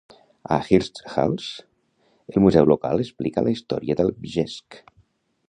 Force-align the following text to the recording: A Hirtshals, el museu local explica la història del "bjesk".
A 0.53 0.55
Hirtshals, 0.69 1.49
el 2.33 2.45
museu 2.47 2.67
local 2.71 3.05
explica 3.05 3.45
la 3.49 3.55
història 3.59 3.99
del 4.01 4.13
"bjesk". 4.25 4.81